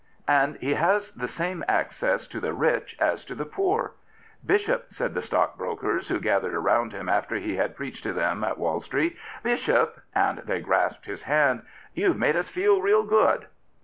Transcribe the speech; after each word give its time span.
And 0.27 0.55
he 0.57 0.73
has 0.73 1.11
the 1.11 1.27
same 1.27 1.63
access 1.67 2.25
to 2.29 2.39
the 2.39 2.53
rich 2.53 2.97
as 2.99 3.23
to 3.25 3.35
the 3.35 3.45
poor." 3.45 3.91
Bishop," 4.51 4.85
said 4.91 5.13
the 5.13 5.21
stockbrokers 5.21 6.07
who 6.07 6.19
gathered 6.19 6.57
round 6.59 6.91
him 6.91 7.07
after 7.07 7.35
he 7.35 7.57
had 7.57 7.75
preached 7.75 8.01
to 8.05 8.11
them 8.13 8.43
at 8.43 8.57
Wall 8.57 8.79
167 8.79 9.11
Prophets, 9.35 9.63
Priests, 9.63 9.67
and 9.67 9.75
Kings 9.77 9.85
Street: 9.85 9.85
"Bishop"— 9.85 10.03
and 10.15 10.37
they 10.47 10.59
grasped 10.65 11.05
his 11.05 11.21
hand 11.29 11.61
—"youVe 11.93 12.17
made 12.17 12.35
us 12.35 12.49
feel 12.49 12.81
real 12.81 13.03
good." 13.03 13.45